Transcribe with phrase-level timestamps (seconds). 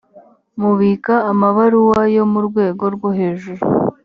[0.59, 3.63] mubika amabaruwa yo mu rwego rwohejuru.